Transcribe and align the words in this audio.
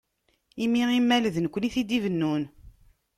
Imi 0.63 0.83
imal 0.97 1.23
d 1.33 1.35
nekkni 1.43 1.67
i 1.69 1.73
t-id-ibennun. 1.73 2.43